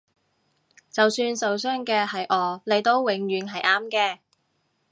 [0.91, 4.17] 就算受傷嘅係我你都永遠係啱嘅